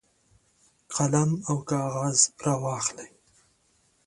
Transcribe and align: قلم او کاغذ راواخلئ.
قلم 0.95 1.31
او 1.49 1.55
کاغذ 1.69 2.17
راواخلئ. 2.45 3.11